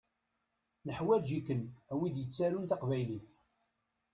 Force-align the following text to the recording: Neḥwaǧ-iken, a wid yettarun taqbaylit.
Neḥwaǧ-iken, 0.85 1.61
a 1.91 1.93
wid 1.99 2.15
yettarun 2.19 2.65
taqbaylit. 2.69 3.27